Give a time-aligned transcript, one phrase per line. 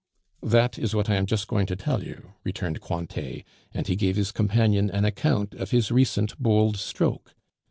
[0.41, 4.15] "That is what I am just going to tell you," returned Cointet, and he gave
[4.15, 7.35] his companion an account of his recent bold stroke.